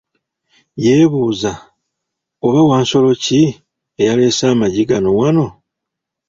[0.83, 1.51] Yebuuza,
[2.45, 3.41] oba wansolo ki
[4.01, 5.45] eyalesse amaggi gano wano?